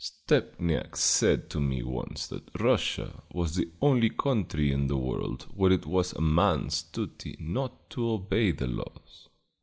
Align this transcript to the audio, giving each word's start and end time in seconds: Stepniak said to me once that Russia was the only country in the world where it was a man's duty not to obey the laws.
Stepniak 0.03 0.95
said 0.97 1.47
to 1.51 1.59
me 1.59 1.83
once 1.83 2.25
that 2.25 2.49
Russia 2.59 3.21
was 3.31 3.53
the 3.53 3.69
only 3.83 4.09
country 4.09 4.71
in 4.71 4.87
the 4.87 4.97
world 4.97 5.43
where 5.55 5.71
it 5.71 5.85
was 5.85 6.11
a 6.13 6.21
man's 6.21 6.81
duty 6.81 7.37
not 7.39 7.87
to 7.91 8.09
obey 8.09 8.49
the 8.49 8.65
laws. 8.65 9.29